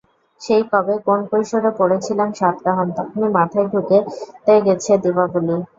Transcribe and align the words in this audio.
সেই 0.41 0.63
কবে 0.71 0.95
কোন 1.05 1.19
কৈশোরে 1.29 1.71
পড়েছিলাম 1.79 2.29
সাতকাহন, 2.33 2.87
তখনই 2.97 3.29
মাথায় 3.37 3.67
ঢুতে 3.71 3.97
গেছে 4.65 4.91
দীপাবলি। 5.03 5.55